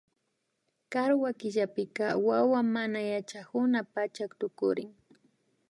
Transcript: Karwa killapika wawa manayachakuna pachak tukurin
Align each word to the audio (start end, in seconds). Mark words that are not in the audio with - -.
Karwa 0.89 1.33
killapika 1.33 2.05
wawa 2.27 2.59
manayachakuna 2.73 3.79
pachak 3.93 4.31
tukurin 4.39 4.93